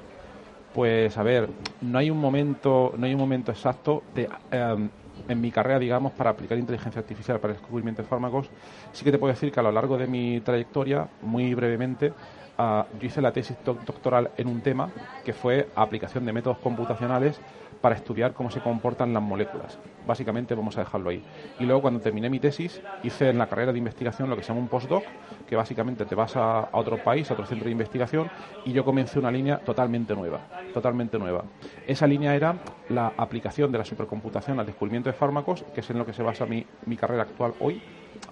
Pues 0.74 1.18
a 1.18 1.24
ver, 1.24 1.50
no 1.82 2.00
hay 2.00 2.10
un 2.10 2.20
momento, 2.20 2.94
no 2.98 3.06
hay 3.06 3.14
un 3.14 3.20
momento 3.20 3.52
exacto 3.52 4.04
de, 4.16 4.28
em, 4.52 4.90
en 5.28 5.40
mi 5.42 5.52
carrera, 5.52 5.80
digamos, 5.80 6.14
para 6.14 6.32
aplicar 6.32 6.58
inteligencia 6.58 7.00
artificial 7.00 7.40
para 7.40 7.54
el 7.54 7.58
descubrimiento 7.60 8.02
de 8.02 8.08
fármacos. 8.08 8.52
Sí 8.92 9.06
que 9.06 9.12
te 9.12 9.20
puedo 9.20 9.34
decir 9.34 9.52
que 9.52 9.60
a 9.60 9.64
lo 9.64 9.72
largo 9.72 9.98
de 9.98 10.08
mi 10.08 10.42
trayectoria, 10.42 11.12
muy 11.22 11.54
brevemente, 11.54 12.16
ah, 12.58 12.90
yo 12.94 13.08
hice 13.08 13.22
la 13.22 13.32
tesis 13.34 13.58
doc- 13.64 13.84
doctoral 13.84 14.34
en 14.38 14.48
un 14.48 14.62
tema 14.62 14.94
que 15.24 15.34
fue 15.34 15.72
aplicación 15.76 16.26
de 16.26 16.34
métodos 16.34 16.60
computacionales 16.60 17.42
para 17.84 17.96
estudiar 17.96 18.32
cómo 18.32 18.50
se 18.50 18.62
comportan 18.62 19.14
las 19.14 19.22
moléculas. 19.22 19.78
Básicamente 20.08 20.56
vamos 20.56 20.78
a 20.78 20.86
dejarlo 20.86 21.10
ahí. 21.10 21.22
Y 21.60 21.66
luego 21.66 21.82
cuando 21.82 22.00
terminé 22.00 22.30
mi 22.30 22.40
tesis 22.40 22.82
hice 23.04 23.28
en 23.28 23.38
la 23.38 23.48
carrera 23.48 23.74
de 23.74 23.78
investigación 23.78 24.30
lo 24.30 24.38
que 24.38 24.42
se 24.42 24.48
llama 24.48 24.62
un 24.62 24.70
postdoc, 24.70 25.04
que 25.50 25.58
básicamente 25.58 26.06
te 26.06 26.16
vas 26.16 26.38
a, 26.38 26.70
otro 26.72 26.98
país, 27.04 27.30
a 27.30 27.34
otro 27.34 27.46
centro 27.46 27.66
de 27.66 27.72
investigación, 27.72 28.30
y 28.64 28.72
yo 28.72 28.86
comencé 28.86 29.20
una 29.20 29.30
línea 29.30 29.58
totalmente 29.58 30.16
nueva, 30.16 30.40
totalmente 30.74 31.20
nueva. 31.20 31.44
Esa 31.86 32.08
línea 32.08 32.34
era 32.34 32.56
la 32.88 33.12
aplicación 33.18 33.70
de 33.70 33.80
la 33.80 33.84
supercomputación 33.84 34.62
al 34.62 34.66
descubrimiento 34.66 35.10
de 35.10 35.14
fármacos, 35.14 35.66
que 35.76 35.82
es 35.82 35.90
en 35.90 35.98
lo 35.98 36.06
que 36.06 36.14
se 36.14 36.24
basa 36.24 36.46
mi, 36.46 36.66
mi 36.86 36.96
carrera 36.96 37.24
actual 37.24 37.54
hoy, 37.60 37.82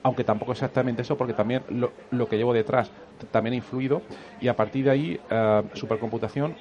aunque 0.03 0.23
tampoco 0.23 0.53
exactamente 0.53 1.01
eso, 1.01 1.17
porque 1.17 1.33
también 1.33 1.63
lo, 1.69 2.29
que 2.29 2.37
llevo 2.37 2.53
detrás 2.53 2.89
también 3.31 3.51
ha 3.51 3.57
influido, 3.57 4.01
y 4.39 4.47
a 4.47 4.55
partir 4.55 4.85
de 4.85 4.91
ahí, 4.91 5.19
eh, 5.29 5.63
supercomputación, 5.73 6.55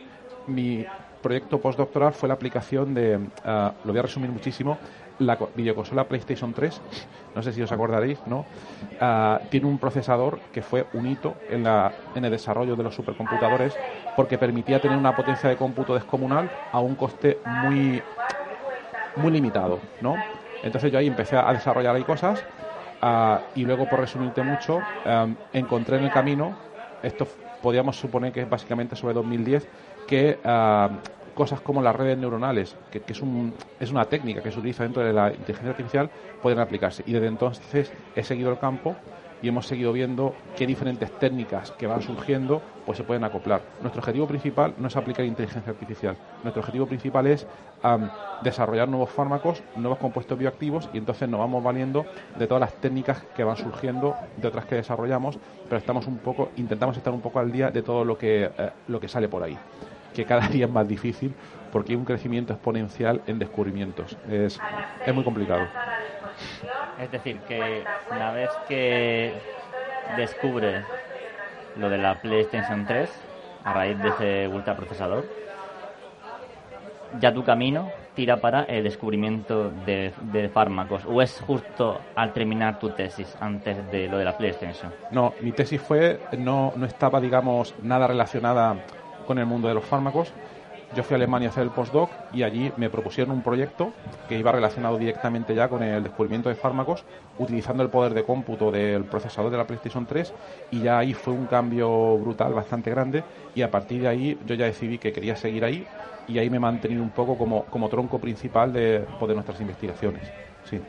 mi 0.47 0.89
proyecto 1.21 1.61
postdoctoral 1.61 2.15
fue 2.15 2.29
la 2.29 2.35
aplicación 2.35 2.95
de, 2.95 3.31
ah, 3.45 3.77
lo 3.83 3.93
voy 3.93 3.99
a 3.99 4.03
resumir 4.03 4.33
muchísimo, 4.33 4.81
la 5.19 5.37
co- 5.37 5.53
videoconsola 5.55 6.09
PlayStation 6.09 6.55
3, 6.55 6.83
no 7.35 7.43
sé 7.43 7.53
si 7.53 7.61
os 7.63 7.73
acordaréis, 7.73 8.27
¿no? 8.27 8.49
Ah, 8.99 9.43
tiene 9.51 9.67
un 9.67 9.79
procesador 9.79 10.43
que 10.51 10.63
fue 10.63 10.89
un 10.93 11.07
hito 11.07 11.43
en, 11.49 11.63
la, 11.65 11.97
en 12.15 12.25
el 12.25 12.31
desarrollo 12.31 12.77
de 12.77 12.83
los 12.85 12.95
supercomputadores 12.95 13.81
porque 14.15 14.39
permitía 14.39 14.81
tener 14.81 14.97
una 14.97 15.15
potencia 15.15 15.49
de 15.49 15.57
cómputo 15.57 15.95
descomunal 15.95 16.53
a 16.71 16.81
un 16.81 16.97
coste 16.97 17.43
muy, 17.45 18.05
muy 19.15 19.33
limitado, 19.33 19.83
¿no? 19.99 20.25
Entonces 20.63 20.93
yo 20.93 20.99
ahí 20.99 21.07
empecé 21.07 21.37
a 21.37 21.53
desarrollar 21.53 21.97
ahí 21.97 22.05
cosas 22.05 22.47
ah, 23.01 23.47
y 23.55 23.65
luego, 23.65 23.89
por 23.89 24.01
resumirte 24.01 24.43
mucho, 24.43 24.89
em, 25.05 25.39
encontré 25.53 25.97
en 25.97 26.05
el 26.05 26.11
camino, 26.11 26.59
esto 27.03 27.27
podríamos 27.61 27.97
suponer 27.99 28.33
que 28.33 28.43
es 28.43 28.49
básicamente 28.49 28.97
sobre 28.97 29.15
2010, 29.15 29.69
que 30.11 30.41
ah, 30.45 30.91
cosas 31.35 31.61
como 31.61 31.81
las 31.81 31.95
redes 31.95 32.19
neuronales, 32.19 32.77
que, 32.91 33.01
es, 33.07 33.23
un, 33.23 33.55
es 33.79 33.93
una 33.93 34.05
técnica 34.07 34.43
que 34.43 34.51
se 34.51 34.59
utiliza 34.59 34.83
dentro 34.83 35.05
de 35.05 35.13
la 35.13 35.29
inteligencia 35.29 35.71
artificial, 35.71 36.11
pueden 36.43 36.59
aplicarse. 36.59 37.05
Y 37.07 37.13
desde 37.13 37.29
entonces 37.29 37.93
he 38.17 38.25
seguido 38.25 38.51
el 38.51 38.59
campo 38.59 38.97
y 39.41 39.49
hemos 39.49 39.67
seguido 39.67 39.93
viendo 39.93 40.35
qué 40.57 40.67
diferentes 40.67 41.11
técnicas 41.19 41.71
que 41.71 41.87
van 41.87 42.03
surgiendo 42.03 42.61
pues 42.85 42.99
se 42.99 43.05
pueden 43.05 43.23
acoplar. 43.23 43.63
Nuestro 43.81 44.01
objetivo 44.01 44.27
principal 44.27 44.75
no 44.79 44.89
es 44.89 44.97
aplicar 44.97 45.25
inteligencia 45.25 45.71
artificial. 45.71 46.17
Nuestro 46.43 46.61
objetivo 46.61 46.87
principal 46.87 47.29
es 47.29 47.47
desarrollar 48.43 48.89
nuevos 48.89 49.11
fármacos, 49.11 49.63
nuevos 49.77 49.99
compuestos 49.99 50.37
bioactivos 50.37 50.91
y 50.93 50.99
entonces 50.99 51.29
nos 51.29 51.39
vamos 51.39 51.63
valiendo 51.63 52.05
de 52.37 52.49
todas 52.49 52.61
las 52.61 52.75
técnicas 52.81 53.23
que 53.37 53.45
van 53.45 53.57
surgiendo, 53.57 54.17
de 54.37 54.49
otras 54.49 54.65
que 54.65 54.75
desarrollamos, 54.75 55.39
pero 55.69 55.79
estamos 55.79 56.09
un 56.09 56.19
poco 56.19 56.51
intentamos 56.57 56.97
estar 56.97 57.13
un 57.13 57.21
poco 57.21 57.39
al 57.39 57.53
día 57.53 57.71
de 57.71 57.83
todo 57.83 58.05
lo 58.05 58.19
que 58.19 58.51
eh, 58.59 58.71
lo 58.89 58.99
que 58.99 59.07
sale 59.07 59.29
por 59.29 59.45
ahí 59.45 59.57
que 60.15 60.25
cada 60.25 60.49
día 60.49 60.67
es 60.67 60.73
más 60.73 60.87
difícil 60.87 61.35
porque 61.73 61.93
hay 61.93 61.97
un 61.97 62.05
crecimiento 62.05 62.53
exponencial 62.53 63.23
en 63.27 63.39
descubrimientos. 63.39 64.17
Es, 64.29 64.61
es 65.07 65.15
muy 65.15 65.25
complicado. 65.25 65.67
Es 67.01 67.11
decir, 67.11 67.39
que 67.49 67.85
una 68.11 68.33
vez 68.33 68.51
que 68.69 69.33
descubre 70.17 70.83
lo 71.77 71.89
de 71.89 71.99
la 71.99 72.21
PlayStation 72.21 72.85
3, 72.87 73.11
a 73.65 73.73
raíz 73.73 73.99
de 73.99 74.09
ese 74.09 74.49
ultraprocesador, 74.49 75.25
ya 77.19 77.33
tu 77.33 77.43
camino 77.43 77.91
tira 78.15 78.37
para 78.37 78.65
el 78.65 78.85
descubrimiento 78.85 79.71
de, 79.87 80.13
de, 80.33 80.49
fármacos 80.49 81.05
o 81.07 81.21
es 81.23 81.41
justo 81.41 82.01
al 82.15 82.33
terminar 82.33 82.79
tu 82.79 82.91
tesis 82.91 83.37
antes 83.41 83.91
de 83.91 84.09
lo 84.09 84.19
de 84.19 84.25
la 84.25 84.37
PlayStation? 84.37 84.93
No, 85.11 85.35
mi 85.41 85.53
tesis 85.53 85.81
fue 85.81 86.21
no, 86.39 86.73
no 86.77 86.87
estaba 86.87 87.21
digamos 87.21 87.75
nada 87.83 88.07
relacionada 88.07 88.77
con 89.31 89.39
el 89.39 89.47
mundo 89.47 89.69
de 89.69 89.75
los 89.75 89.85
fármacos. 89.85 90.33
Yo 90.97 91.05
fui 91.05 91.15
a 91.15 91.17
Alemania 91.19 91.51
a 91.51 91.53
hacer 91.53 91.63
el 91.63 91.71
postdoc 91.71 92.11
y 92.33 92.43
allí 92.43 92.73
me 92.77 92.91
propusieron 92.91 93.33
un 93.33 93.43
proyecto 93.43 93.93
que 94.29 94.37
iba 94.37 94.51
relacionado 94.51 94.99
directamente 94.99 95.55
ya 95.55 95.69
con 95.69 95.85
el 95.85 96.03
descubrimiento 96.03 96.49
de 96.49 96.57
fármacos, 96.57 97.05
utilizando 97.39 97.85
el 97.85 97.91
poder 97.91 98.13
de 98.13 98.25
cómputo 98.25 98.73
del 98.73 99.05
procesador 99.05 99.53
de 99.53 99.57
la 99.57 99.69
PlayStation 99.69 100.05
3 100.05 100.35
y 100.73 100.81
ya 100.81 100.99
ahí 100.99 101.15
fue 101.15 101.33
un 101.33 101.47
cambio 101.47 102.19
brutal, 102.19 102.53
bastante 102.55 102.91
grande 102.91 103.23
y 103.55 103.63
a 103.63 103.71
partir 103.71 104.03
de 104.03 104.09
ahí 104.09 104.39
yo 104.45 104.57
ya 104.57 104.65
decidí 104.65 104.99
que 104.99 105.13
quería 105.13 105.37
seguir 105.37 105.65
ahí 105.65 105.87
y 106.27 106.37
ahí 106.41 106.51
me 106.51 106.57
he 106.57 106.61
mantenido 106.61 107.05
un 107.05 107.11
poco 107.11 107.39
como, 107.39 107.67
como 107.67 107.89
tronco 107.89 108.19
principal 108.19 108.73
de, 108.73 109.05
pues, 109.21 109.29
de 109.29 109.35
nuestras 109.37 109.61
investigaciones. 109.61 110.25
Sí. 110.65 110.81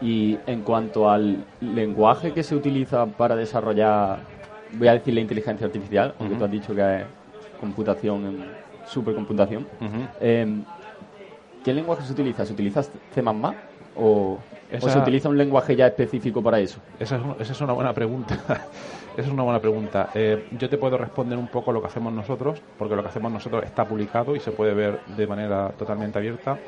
Y 0.00 0.38
en 0.46 0.62
cuanto 0.62 1.10
al 1.10 1.44
lenguaje 1.60 2.32
que 2.32 2.44
se 2.44 2.54
utiliza 2.54 3.06
para 3.06 3.34
desarrollar, 3.34 4.20
voy 4.70 4.86
a 4.86 4.92
decir 4.92 5.14
la 5.14 5.20
inteligencia 5.20 5.66
artificial, 5.66 6.14
aunque 6.20 6.36
tú 6.36 6.44
has 6.44 6.50
dicho 6.52 6.72
que 6.76 7.21
computación, 7.62 8.26
en 8.26 8.44
supercomputación. 8.88 9.64
Em, 10.20 10.64
¿Qué 11.64 11.72
lenguaje 11.72 12.02
se 12.04 12.12
utiliza? 12.12 12.44
¿Se 12.44 12.52
utiliza 12.52 12.82
C++ 12.82 13.22
o, 13.94 14.38
o 14.80 14.88
se 14.88 14.98
utiliza 14.98 15.28
un 15.28 15.38
lenguaje 15.38 15.76
ya 15.76 15.86
específico 15.86 16.42
para 16.42 16.58
eso? 16.58 16.80
Esa 16.98 17.20
es, 17.38 17.60
una 17.60 17.72
buena 17.72 17.92
pregunta. 17.92 18.34
esa 19.16 19.28
es 19.28 19.32
una 19.32 19.44
buena 19.44 19.60
pregunta. 19.60 20.10
Eh, 20.12 20.48
yo 20.58 20.68
te 20.68 20.76
puedo 20.76 20.98
responder 20.98 21.38
un 21.38 21.46
poco 21.46 21.70
lo 21.70 21.80
que 21.80 21.86
hacemos 21.86 22.12
nosotros, 22.12 22.60
porque 22.76 22.96
lo 22.96 23.02
que 23.02 23.10
hacemos 23.10 23.30
nosotros 23.30 23.62
está 23.62 23.84
publicado 23.84 24.34
y 24.34 24.40
se 24.40 24.50
puede 24.50 24.74
ver 24.74 24.98
de 25.16 25.26
manera 25.28 25.70
totalmente 25.78 26.18
abierta. 26.18 26.58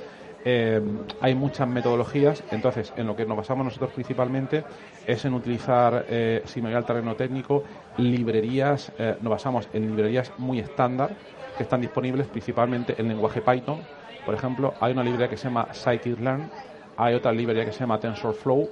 Eh, 0.46 0.80
hay 1.20 1.34
muchas 1.34 1.66
metodologías, 1.66 2.44
entonces 2.50 2.92
en 2.96 3.06
lo 3.06 3.16
que 3.16 3.24
nos 3.24 3.36
basamos 3.36 3.64
nosotros 3.64 3.90
principalmente 3.92 4.62
es 5.06 5.24
en 5.24 5.32
utilizar, 5.32 6.04
eh, 6.08 6.42
si 6.44 6.60
me 6.60 6.68
voy 6.68 6.76
al 6.76 6.84
terreno 6.84 7.14
técnico, 7.16 7.64
librerías, 7.96 8.92
eh, 8.98 9.16
nos 9.22 9.30
basamos 9.30 9.68
en 9.72 9.86
librerías 9.86 10.32
muy 10.36 10.58
estándar 10.58 11.16
que 11.56 11.62
están 11.62 11.80
disponibles 11.80 12.26
principalmente 12.26 12.94
en 12.98 13.08
lenguaje 13.08 13.40
Python. 13.40 13.78
Por 14.26 14.34
ejemplo, 14.34 14.74
hay 14.80 14.92
una 14.92 15.02
librería 15.02 15.28
que 15.28 15.36
se 15.36 15.44
llama 15.44 15.68
scikit-learn, 15.72 16.50
hay 16.96 17.14
otra 17.14 17.32
librería 17.32 17.64
que 17.64 17.72
se 17.72 17.80
llama 17.80 17.98
TensorFlow. 17.98 18.68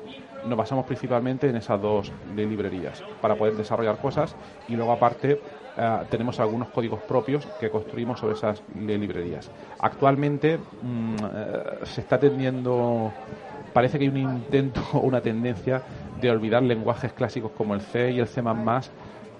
Nos 0.46 0.58
basamos 0.58 0.86
principalmente 0.86 1.48
en 1.48 1.56
esas 1.56 1.80
dos 1.80 2.12
librerías 2.34 3.02
para 3.20 3.36
poder 3.36 3.54
desarrollar 3.54 3.98
cosas 3.98 4.34
y 4.68 4.74
luego 4.74 4.92
aparte 4.92 5.40
eh, 5.76 5.98
tenemos 6.10 6.38
algunos 6.38 6.68
códigos 6.68 7.00
propios 7.02 7.46
que 7.58 7.70
construimos 7.70 8.20
sobre 8.20 8.34
esas 8.34 8.62
librerías. 8.74 9.50
Actualmente 9.80 10.58
mm, 10.58 11.14
eh, 11.24 11.62
se 11.84 12.02
está 12.02 12.18
tendiendo, 12.18 13.10
parece 13.72 13.98
que 13.98 14.04
hay 14.04 14.10
un 14.10 14.18
intento 14.18 14.82
o 14.92 15.00
una 15.00 15.20
tendencia 15.20 15.82
de 16.20 16.30
olvidar 16.30 16.62
lenguajes 16.62 17.12
clásicos 17.12 17.52
como 17.52 17.74
el 17.74 17.80
C 17.80 18.10
y 18.10 18.20
el 18.20 18.26
C++ 18.26 18.42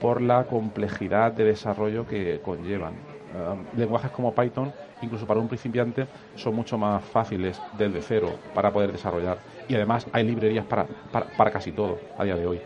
por 0.01 0.21
la 0.21 0.45
complejidad 0.45 1.33
de 1.33 1.45
desarrollo 1.45 2.07
que 2.07 2.41
conllevan. 2.43 2.95
Eh, 2.95 3.77
lenguajes 3.77 4.11
como 4.11 4.35
Python, 4.35 4.73
incluso 5.03 5.27
para 5.27 5.39
un 5.39 5.49
principiante, 5.49 6.07
son 6.35 6.55
mucho 6.55 6.79
más 6.79 7.05
fáciles 7.05 7.61
desde 7.77 8.01
cero 8.01 8.29
para 8.55 8.73
poder 8.73 8.91
desarrollar. 8.91 9.37
Y 9.69 9.75
además 9.75 10.07
hay 10.13 10.25
librerías 10.25 10.65
para, 10.65 10.87
para 11.13 11.51
casi 11.51 11.73
todo 11.73 11.99
a 12.19 12.25
día 12.25 12.37
de 12.37 12.47
hoy 12.47 12.61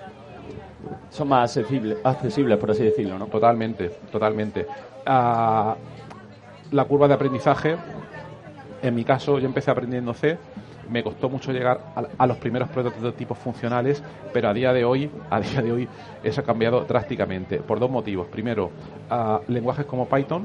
son 1.11 1.29
más 1.29 1.57
accesibles, 2.05 2.59
por 2.59 2.71
así 2.71 2.85
decirlo, 2.85 3.19
¿no? 3.19 3.27
Totalmente, 3.27 3.89
totalmente. 4.11 4.67
Ah, 5.05 5.77
la 6.71 6.85
curva 6.85 7.09
de 7.09 7.15
aprendizaje, 7.15 7.77
en 8.83 8.95
mi 8.95 9.05
caso, 9.05 9.39
yo 9.39 9.47
empecé 9.47 9.71
aprendiendo 9.71 10.15
C, 10.15 10.39
me 10.91 11.03
costó 11.03 11.29
mucho 11.29 11.53
llegar 11.53 11.81
a, 12.17 12.27
los 12.27 12.37
primeros 12.37 12.69
prototipos 12.69 13.39
funcionales, 13.39 14.03
pero 14.33 14.49
a 14.49 14.55
día 14.55 14.73
de 14.73 14.85
hoy, 14.85 15.11
a 15.31 15.41
día 15.41 15.63
de 15.63 15.73
hoy, 15.73 15.89
eso 16.23 16.41
ha 16.41 16.45
cambiado 16.45 16.83
drásticamente 16.83 17.59
por 17.59 17.81
dos 17.81 17.91
motivos. 17.91 18.29
Primero, 18.29 18.71
ah, 19.11 19.41
lenguajes 19.49 19.87
como 19.87 20.09
Python 20.09 20.45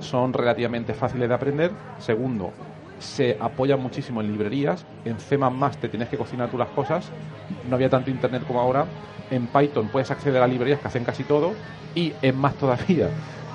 son 0.00 0.32
relativamente 0.32 0.92
fáciles 0.92 1.28
de 1.28 1.34
aprender. 1.34 1.70
Segundo, 1.98 2.50
se 3.04 3.36
apoyan 3.40 3.80
muchísimo 3.80 4.20
en 4.20 4.32
librerías. 4.32 4.84
En 5.04 5.18
C++ 5.18 5.38
te 5.80 5.88
tienes 5.88 6.08
que 6.08 6.16
cocinar 6.16 6.50
tú 6.50 6.58
las 6.58 6.68
cosas. 6.68 7.10
No 7.68 7.76
había 7.76 7.90
tanto 7.90 8.10
internet 8.10 8.42
como 8.46 8.60
ahora 8.60 8.86
en 9.30 9.46
Python 9.46 9.88
puedes 9.88 10.10
acceder 10.10 10.42
a 10.42 10.46
librerías 10.46 10.80
que 10.80 10.88
hacen 10.88 11.04
casi 11.04 11.24
todo 11.24 11.52
y 11.94 12.12
en 12.22 12.36
más 12.36 12.54
todavía 12.54 13.08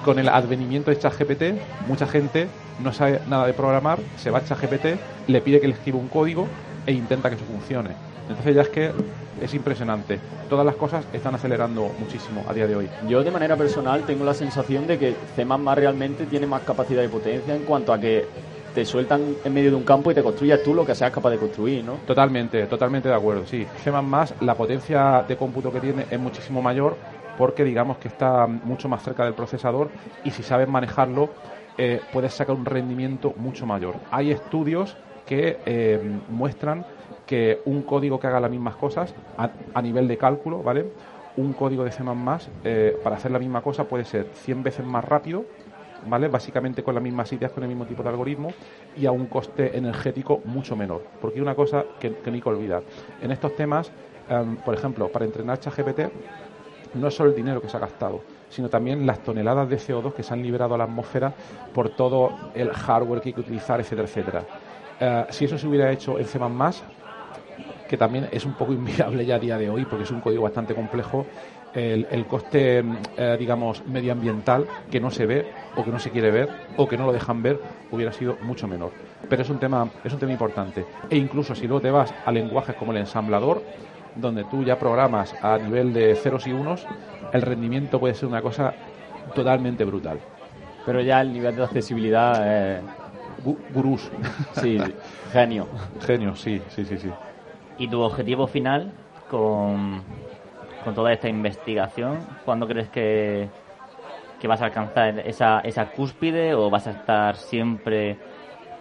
con 0.03 0.17
el 0.17 0.29
advenimiento 0.29 0.89
de 0.89 0.97
ChatGPT 0.97 1.43
mucha 1.87 2.07
gente 2.07 2.47
no 2.83 2.91
sabe 2.91 3.21
nada 3.29 3.45
de 3.45 3.53
programar 3.53 3.99
se 4.17 4.31
va 4.31 4.39
a 4.39 4.43
ChatGPT 4.43 4.99
le 5.27 5.41
pide 5.41 5.61
que 5.61 5.67
le 5.67 5.73
escriba 5.73 5.99
un 5.99 6.07
código 6.07 6.47
e 6.87 6.93
intenta 6.93 7.29
que 7.29 7.35
eso 7.35 7.45
funcione 7.45 7.91
entonces 8.29 8.55
ya 8.55 8.61
es 8.61 8.69
que 8.69 8.91
es 9.41 9.53
impresionante. 9.53 10.19
Todas 10.49 10.65
las 10.65 10.75
cosas 10.75 11.05
están 11.13 11.33
acelerando 11.33 11.89
muchísimo 11.99 12.43
a 12.47 12.53
día 12.53 12.67
de 12.67 12.75
hoy. 12.75 12.89
Yo 13.07 13.23
de 13.23 13.31
manera 13.31 13.55
personal 13.55 14.03
tengo 14.03 14.23
la 14.23 14.33
sensación 14.33 14.85
de 14.85 14.99
que 14.99 15.15
C++ 15.35 15.45
realmente 15.75 16.25
tiene 16.25 16.45
más 16.45 16.61
capacidad 16.61 17.01
de 17.01 17.09
potencia 17.09 17.55
en 17.55 17.63
cuanto 17.63 17.91
a 17.91 17.99
que 17.99 18.25
te 18.73 18.85
sueltan 18.85 19.35
en 19.43 19.53
medio 19.53 19.71
de 19.71 19.75
un 19.75 19.83
campo 19.83 20.11
y 20.11 20.13
te 20.13 20.23
construyas 20.23 20.61
tú 20.63 20.73
lo 20.73 20.85
que 20.85 20.95
seas 20.95 21.11
capaz 21.11 21.31
de 21.31 21.37
construir, 21.37 21.83
¿no? 21.83 21.93
Totalmente, 22.05 22.65
totalmente 22.67 23.09
de 23.09 23.15
acuerdo, 23.15 23.45
sí. 23.45 23.65
C++, 23.83 23.91
la 24.41 24.55
potencia 24.55 25.23
de 25.27 25.35
cómputo 25.35 25.71
que 25.71 25.79
tiene 25.79 26.05
es 26.09 26.19
muchísimo 26.19 26.61
mayor 26.61 26.95
porque 27.37 27.63
digamos 27.63 27.97
que 27.97 28.09
está 28.09 28.47
mucho 28.47 28.89
más 28.89 29.01
cerca 29.01 29.23
del 29.23 29.33
procesador 29.33 29.89
y 30.23 30.31
si 30.31 30.43
sabes 30.43 30.67
manejarlo 30.67 31.29
eh, 31.77 32.01
puedes 32.11 32.33
sacar 32.33 32.55
un 32.55 32.65
rendimiento 32.65 33.33
mucho 33.37 33.65
mayor. 33.65 33.95
Hay 34.11 34.31
estudios 34.31 34.97
que 35.25 35.57
eh, 35.65 36.19
muestran 36.27 36.83
que 37.25 37.61
un 37.65 37.83
código 37.83 38.19
que 38.19 38.27
haga 38.27 38.41
las 38.41 38.51
mismas 38.51 38.75
cosas 38.75 39.13
a, 39.37 39.81
nivel 39.81 40.07
de 40.07 40.17
cálculo, 40.17 40.61
¿vale? 40.63 40.87
Un 41.37 41.53
código 41.53 41.85
de 41.85 41.91
C++ 41.91 42.03
eh, 42.65 42.97
para 43.03 43.15
hacer 43.15 43.31
la 43.31 43.39
misma 43.39 43.61
cosa 43.61 43.85
puede 43.85 44.03
ser 44.03 44.25
100 44.33 44.63
veces 44.63 44.85
más 44.85 45.05
rápido 45.05 45.45
¿vale? 46.07 46.27
Básicamente 46.27 46.83
con 46.83 46.95
las 46.95 47.03
mismas 47.03 47.31
ideas, 47.33 47.51
con 47.51 47.63
el 47.63 47.69
mismo 47.69 47.85
tipo 47.85 48.03
de 48.03 48.09
algoritmo 48.09 48.51
y 48.97 49.05
a 49.05 49.11
un 49.11 49.27
coste 49.27 49.77
energético 49.77 50.41
mucho 50.45 50.75
menor. 50.75 51.01
Porque 51.21 51.37
hay 51.37 51.41
una 51.41 51.55
cosa 51.55 51.83
que, 51.99 52.13
que 52.15 52.31
no 52.31 52.35
hay 52.35 52.41
que 52.41 52.49
olvidar. 52.49 52.83
En 53.21 53.31
estos 53.31 53.55
temas, 53.55 53.91
em, 54.29 54.55
por 54.57 54.73
ejemplo, 54.73 55.07
para 55.09 55.25
entrenar 55.25 55.59
ChatGPT, 55.59 56.01
no 56.95 57.07
es 57.07 57.13
solo 57.15 57.29
el 57.29 57.35
dinero 57.35 57.61
que 57.61 57.69
se 57.69 57.77
ha 57.77 57.79
gastado, 57.79 58.21
sino 58.49 58.69
también 58.69 59.05
las 59.05 59.19
toneladas 59.19 59.69
de 59.69 59.77
CO2 59.77 60.13
que 60.13 60.23
se 60.23 60.33
han 60.33 60.41
liberado 60.41 60.75
a 60.75 60.77
la 60.77 60.85
atmósfera 60.85 61.31
por 61.73 61.89
todo 61.89 62.31
el 62.55 62.71
hardware 62.71 63.21
que 63.21 63.29
hay 63.29 63.33
que 63.33 63.41
utilizar, 63.41 63.79
etcétera, 63.79 64.07
etcétera. 64.07 64.43
Eh, 64.99 65.25
si 65.29 65.45
eso 65.45 65.57
se 65.57 65.67
hubiera 65.67 65.91
hecho 65.91 66.17
en 66.19 66.25
C++, 66.25 66.39
que 67.87 67.97
también 67.97 68.27
es 68.31 68.45
un 68.45 68.53
poco 68.53 68.73
inviable 68.79 69.25
ya 69.25 69.35
a 69.35 69.39
día 69.39 69.57
de 69.57 69.69
hoy, 69.69 69.85
porque 69.85 70.03
es 70.03 70.11
un 70.11 70.21
código 70.21 70.43
bastante 70.43 70.73
complejo, 70.73 71.25
el, 71.73 72.27
coste, 72.27 72.83
eh, 73.15 73.35
digamos, 73.39 73.85
medioambiental 73.85 74.69
que 74.89 74.99
no 74.99 75.11
se 75.11 75.25
ve 75.25 75.51
o 75.73 75.83
que 75.85 75.91
no 75.91 75.99
se 75.99 76.11
quiere 76.11 76.31
ver 76.31 76.57
o 76.75 76.87
que 76.87 76.97
no 76.97 77.05
lo 77.05 77.11
dejan 77.13 77.41
ver 77.41 77.61
hubiera 77.89 78.11
sido 78.11 78.37
mucho 78.41 78.67
menor. 78.67 78.97
Pero 79.27 79.41
es 79.43 79.49
un 79.49 79.59
tema, 79.59 79.93
es 80.03 80.13
un 80.13 80.19
tema 80.19 80.31
importante. 80.31 80.87
E 81.09 81.17
incluso 81.17 81.55
si 81.55 81.67
luego 81.67 81.81
te 81.81 81.91
vas 81.91 82.15
a 82.23 82.31
lenguajes 82.31 82.75
como 82.75 82.91
el 82.91 82.97
ensamblador, 82.97 83.67
donde 84.13 84.45
tú 84.45 84.63
ya 84.63 84.79
programas 84.79 85.37
a 85.41 85.59
nivel 85.59 85.93
de 85.93 86.15
ceros 86.15 86.47
y 86.47 86.53
unos, 86.53 86.87
el 87.31 87.41
rendimiento 87.41 87.99
puede 87.99 88.15
ser 88.15 88.27
una 88.27 88.41
cosa 88.41 88.77
totalmente 89.33 89.85
brutal. 89.85 90.21
Pero 90.83 91.01
ya 91.01 91.21
el 91.21 91.31
nivel 91.33 91.55
de 91.55 91.63
accesibilidad 91.63 92.79
es... 92.79 92.83
Gu- 93.37 93.65
Gurús. 93.69 94.11
Sí, 94.51 94.79
genio. 95.31 95.69
Genios, 95.99 96.41
sí, 96.41 96.63
sí, 96.67 96.85
sí, 96.85 96.97
sí. 96.97 97.13
¿Y 97.77 97.87
tu 97.87 98.01
objetivo 98.01 98.47
final 98.47 98.93
con, 99.27 100.03
con 100.83 100.93
toda 100.93 101.11
esta 101.13 101.27
investigación? 101.29 102.19
¿Cuándo 102.45 102.67
crees 102.67 102.89
que, 102.89 103.47
que 104.39 104.47
vas 104.47 104.61
a 104.61 104.65
alcanzar 104.65 105.19
esa, 105.19 105.59
esa 105.61 105.85
cúspide 105.87 106.53
o 106.53 106.69
vas 106.69 106.87
a 106.87 106.91
estar 106.91 107.35
siempre 107.35 108.17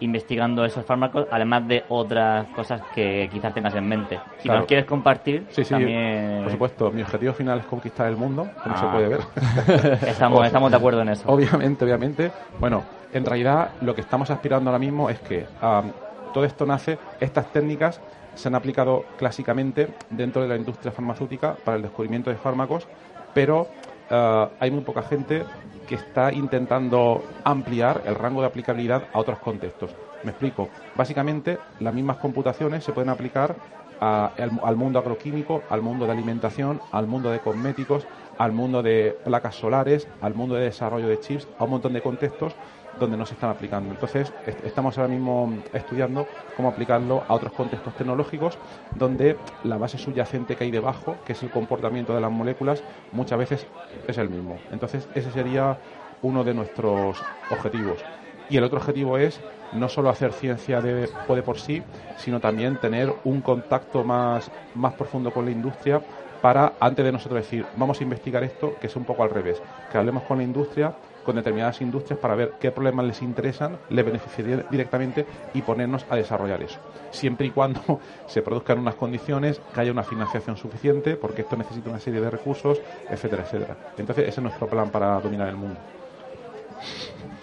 investigando 0.01 0.65
esos 0.65 0.85
fármacos, 0.85 1.27
además 1.31 1.67
de 1.67 1.85
otras 1.89 2.47
cosas 2.49 2.81
que 2.95 3.29
quizás 3.33 3.53
tengas 3.53 3.75
en 3.75 3.89
mente? 3.89 4.21
Si 4.39 4.45
Claro. 4.45 4.61
nos 4.61 4.69
quieres 4.69 4.87
compartir, 4.87 5.45
Sí, 5.51 5.65
sí, 5.65 5.71
también 5.71 6.43
por 6.45 6.53
supuesto. 6.53 6.91
Mi 6.93 7.03
objetivo 7.03 7.33
final 7.33 7.59
es 7.59 7.67
conquistar 7.67 8.07
el 8.09 8.17
mundo, 8.17 8.49
como 8.63 8.77
se 8.77 8.85
Ah. 8.85 8.93
puede 8.93 9.09
ver. 9.09 9.21
estamos, 10.09 10.47
estamos 10.47 10.71
de 10.71 10.77
acuerdo 10.77 11.03
en 11.03 11.09
eso. 11.09 11.29
Obviamente, 11.29 11.85
obviamente. 11.85 12.31
Bueno, 12.61 12.85
en 13.13 13.25
realidad 13.25 13.71
lo 13.81 13.95
que 13.95 14.03
estamos 14.03 14.31
aspirando 14.31 14.71
ahora 14.71 14.79
mismo 14.79 15.11
es 15.11 15.19
que 15.21 15.47
am, 15.61 15.91
todo 16.33 16.45
esto 16.45 16.65
nace, 16.65 16.99
estas 17.21 17.47
técnicas 17.53 18.01
se 18.39 18.49
han 18.49 18.55
aplicado 18.55 19.15
clásicamente 19.17 19.99
dentro 20.09 20.43
de 20.43 20.49
la 20.49 20.57
industria 20.57 20.93
farmacéutica 20.93 21.63
para 21.65 21.77
el 21.77 21.83
descubrimiento 21.83 22.31
de 22.31 22.37
fármacos, 22.39 22.89
pero 23.33 23.75
ah, 24.11 24.57
hay 24.61 24.71
muy 24.71 24.83
poca 24.83 25.03
gente 25.03 25.53
que 25.85 25.95
está 25.95 26.33
intentando 26.33 27.37
ampliar 27.45 28.03
el 28.05 28.15
rango 28.15 28.41
de 28.43 28.47
aplicabilidad 28.47 29.09
a 29.13 29.19
otros 29.19 29.39
contextos. 29.41 29.97
Me 30.23 30.31
explico. 30.33 30.73
Básicamente, 30.95 31.67
las 31.79 31.95
mismas 31.95 32.19
computaciones 32.19 32.85
se 32.85 32.93
pueden 32.93 33.09
aplicar 33.09 33.61
a- 34.01 34.35
al 34.63 34.77
mundo 34.77 34.99
agroquímico, 34.99 35.67
al 35.71 35.83
mundo 35.83 36.07
de 36.07 36.13
alimentación, 36.13 36.85
al 36.91 37.07
mundo 37.07 37.31
de 37.31 37.41
cosméticos, 37.41 38.09
al 38.39 38.53
mundo 38.53 38.83
de 38.83 39.21
placas 39.25 39.57
solares, 39.57 40.09
al 40.21 40.35
mundo 40.35 40.55
de 40.55 40.65
desarrollo 40.65 41.09
de 41.09 41.19
chips, 41.19 41.49
a 41.59 41.65
un 41.65 41.71
montón 41.71 41.93
de 41.93 42.03
contextos 42.03 42.57
donde 42.93 43.17
no 43.17 43.27
se 43.27 43.35
están 43.35 43.51
aplicando. 43.51 43.91
Entonces, 43.93 44.35
est- 44.43 44.65
estamos 44.65 44.97
ahora 44.99 45.09
mismo 45.09 45.63
estudiando 45.73 46.29
cómo 46.55 46.69
aplicarlo 46.69 47.27
a 47.29 47.35
otros 47.35 47.53
contextos 47.53 47.95
tecnológicos 47.95 48.59
donde 48.95 49.45
la 49.63 49.79
base 49.79 49.99
subyacente 49.99 50.57
que 50.57 50.65
hay 50.65 50.71
debajo, 50.71 51.23
que 51.25 51.33
es 51.33 51.43
el 51.43 51.51
comportamiento 51.51 52.15
de 52.15 52.21
las 52.21 52.31
moléculas, 52.33 52.85
muchas 53.11 53.39
veces 53.39 53.69
es 54.07 54.19
el 54.19 54.31
mismo. 54.31 54.65
Entonces, 54.71 55.11
ese 55.15 55.31
sería 55.33 55.81
uno 56.21 56.45
de 56.45 56.55
nuestros 56.55 57.27
objetivos. 57.49 58.07
Y 58.49 58.57
el 58.57 58.65
otro 58.65 58.79
objetivo 58.79 59.19
es 59.19 59.43
no 59.71 59.89
solo 59.89 60.09
hacer 60.09 60.33
ciencia 60.33 60.81
de, 60.81 60.95
de 60.95 61.43
por 61.43 61.59
sí, 61.59 61.87
sino 62.15 62.41
también 62.41 62.79
tener 62.79 63.15
un 63.23 63.43
contacto 63.43 64.05
más, 64.05 64.51
más 64.73 64.95
profundo 64.95 65.33
con 65.33 65.45
la 65.45 65.51
industria 65.51 66.05
para, 66.43 66.75
antes 66.81 67.05
de 67.05 67.13
nosotros 67.13 67.43
decir, 67.43 67.67
vamos 67.77 68.01
a 68.01 68.03
investigar 68.05 68.45
esto, 68.45 68.75
que 68.81 68.87
es 68.87 68.97
un 68.97 69.05
poco 69.05 69.23
al 69.23 69.31
revés, 69.31 69.61
que 69.91 69.99
hablemos 69.99 70.23
con 70.25 70.39
la 70.39 70.45
industria, 70.45 70.95
con 71.25 71.37
determinadas 71.37 71.81
industrias 71.83 72.19
para 72.19 72.35
ver 72.35 72.55
qué 72.59 72.71
problemas 72.71 73.05
les 73.05 73.21
interesan, 73.23 73.77
les 73.91 74.05
beneficiaría 74.05 74.65
directamente 74.71 75.27
y 75.53 75.63
ponernos 75.63 76.07
a 76.09 76.17
desarrollar 76.17 76.63
eso. 76.63 76.79
Siempre 77.11 77.49
y 77.49 77.51
cuando 77.51 77.81
se 78.27 78.41
produzcan 78.43 78.79
unas 78.79 78.95
condiciones, 78.95 79.61
que 79.75 79.81
haya 79.81 79.93
una 79.93 80.05
financiación 80.05 80.57
suficiente, 80.57 81.17
porque 81.17 81.43
esto 81.43 81.57
necesita 81.57 81.91
una 81.91 81.99
serie 81.99 82.21
de 82.21 82.31
recursos, 82.31 82.81
etcétera, 83.11 83.43
etcétera. 83.43 83.77
Entonces, 83.99 84.29
ese 84.29 84.41
es 84.41 84.43
nuestro 84.43 84.69
plan 84.69 84.91
para 84.91 85.21
dominar 85.21 85.49
el 85.49 85.57
mundo. 85.57 85.79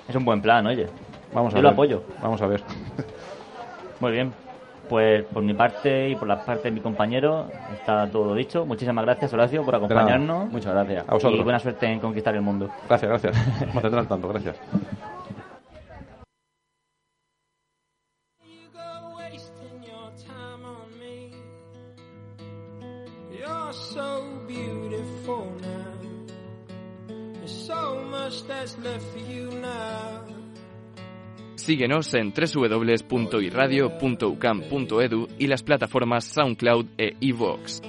Es 0.08 0.16
un 0.16 0.26
buen 0.26 0.42
plan, 0.42 0.66
oye. 0.66 0.88
Vamos 1.34 1.54
a 1.54 1.58
Yo 1.58 1.62
ver. 1.62 1.64
lo 1.64 1.70
apoyo. 1.70 2.04
Vamos 2.22 2.42
a 2.42 2.48
ver. 2.48 2.64
Muy 4.00 4.12
bien. 4.12 4.45
Pues 4.90 5.24
por 5.26 5.44
mi 5.44 5.54
parte 5.54 6.10
y 6.10 6.16
por 6.16 6.28
la 6.28 6.44
parte 6.46 6.64
de 6.70 6.72
mi 6.72 6.82
compañero 6.82 7.48
está 7.74 8.08
todo 8.10 8.36
dicho. 8.36 8.66
Muchísimas 8.66 9.04
gracias, 9.06 9.34
Horacio, 9.34 9.64
por 9.64 9.76
acompañarnos. 9.76 10.52
Muchas 10.52 10.74
gracias. 10.74 11.06
A 11.08 11.14
vosotros. 11.14 11.40
Y 11.40 11.44
buena 11.44 11.60
suerte 11.60 11.88
en 11.88 12.00
conquistar 12.00 12.36
el 12.36 12.42
mundo. 12.42 12.70
Gracias, 12.88 13.10
gracias. 13.10 13.74
Mantendrán 13.74 14.08
tanto, 14.08 14.28
gracias. 14.30 14.56
You 18.44 18.70
go 18.74 19.18
wasting 19.18 19.84
your 19.84 20.12
time 20.18 20.66
on 20.66 21.00
me. 21.00 21.32
You're 23.32 23.74
so 23.74 24.24
beautiful 24.48 25.52
now. 25.62 25.96
There's 27.34 27.52
so 27.52 28.02
much 28.10 28.46
that's 28.48 28.78
left 28.80 29.04
for 29.12 29.20
you 29.20 29.50
now. 29.60 30.35
Síguenos 31.66 32.14
en 32.14 32.32
www.irradio.ucam.edu 32.32 35.28
y 35.40 35.48
las 35.48 35.64
plataformas 35.64 36.26
SoundCloud 36.26 36.86
e 36.96 37.16
iVoox. 37.20 37.82